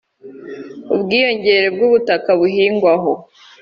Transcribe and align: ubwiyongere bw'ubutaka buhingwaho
ubwiyongere 0.93 1.67
bw'ubutaka 1.75 2.29
buhingwaho 2.39 3.11